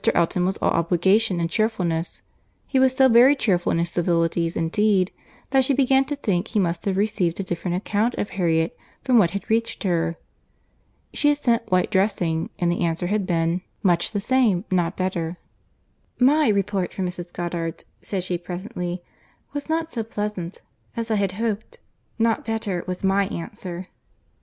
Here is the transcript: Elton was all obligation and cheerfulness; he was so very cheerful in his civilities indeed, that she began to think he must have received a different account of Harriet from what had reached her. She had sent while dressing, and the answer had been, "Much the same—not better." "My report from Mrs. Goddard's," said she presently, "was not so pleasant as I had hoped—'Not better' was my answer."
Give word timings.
Elton 0.15 0.45
was 0.47 0.57
all 0.57 0.71
obligation 0.71 1.39
and 1.39 1.47
cheerfulness; 1.47 2.23
he 2.65 2.79
was 2.79 2.91
so 2.91 3.07
very 3.07 3.35
cheerful 3.35 3.71
in 3.71 3.77
his 3.77 3.91
civilities 3.91 4.57
indeed, 4.57 5.11
that 5.51 5.63
she 5.63 5.75
began 5.75 6.05
to 6.05 6.15
think 6.15 6.47
he 6.47 6.59
must 6.59 6.85
have 6.85 6.97
received 6.97 7.39
a 7.39 7.43
different 7.43 7.77
account 7.77 8.15
of 8.15 8.31
Harriet 8.31 8.75
from 9.03 9.19
what 9.19 9.29
had 9.29 9.47
reached 9.47 9.83
her. 9.83 10.17
She 11.13 11.27
had 11.27 11.37
sent 11.37 11.69
while 11.71 11.85
dressing, 11.87 12.49
and 12.57 12.71
the 12.71 12.81
answer 12.83 13.05
had 13.13 13.27
been, 13.27 13.61
"Much 13.83 14.11
the 14.11 14.19
same—not 14.19 14.97
better." 14.97 15.37
"My 16.17 16.47
report 16.47 16.91
from 16.91 17.05
Mrs. 17.05 17.31
Goddard's," 17.31 17.85
said 18.01 18.23
she 18.23 18.39
presently, 18.39 19.03
"was 19.53 19.69
not 19.69 19.93
so 19.93 20.01
pleasant 20.01 20.63
as 20.97 21.11
I 21.11 21.15
had 21.17 21.33
hoped—'Not 21.33 22.43
better' 22.43 22.83
was 22.87 23.03
my 23.03 23.27
answer." 23.27 23.87